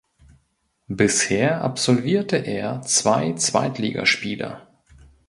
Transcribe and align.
Bisher 0.87 1.61
absolvierte 1.63 2.35
er 2.37 2.81
zwei 2.81 3.33
Zweitligaspiele. 3.33 4.59